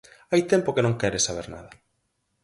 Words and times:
Hai 0.31 0.41
tempo 0.53 0.73
que 0.75 0.85
non 0.85 0.99
quere 1.01 1.19
saber 1.27 1.47
nada. 1.55 1.71